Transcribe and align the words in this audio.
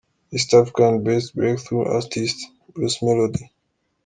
East 0.33 0.51
Africa 0.55 0.97
Best 1.03 1.35
Breakthrough 1.35 1.83
Artist 1.95 2.39
Bruce 2.73 3.03
Melodie. 3.03 3.51